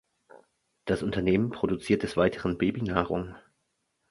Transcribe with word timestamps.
Das 0.85 1.03
Unternehmen 1.03 1.51
produziert 1.51 2.01
des 2.01 2.17
Weiteren 2.17 2.57
Babynahrung. 2.57 3.35